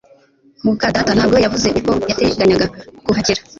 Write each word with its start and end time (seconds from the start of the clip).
muka 0.63 0.93
data 0.95 1.11
ntabwo 1.15 1.37
yavuze 1.45 1.67
uko 1.79 1.91
yateganyaga 2.09 2.65
kuhagera 3.05 3.41